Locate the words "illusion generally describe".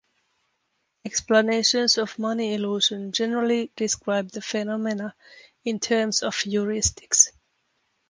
2.55-4.29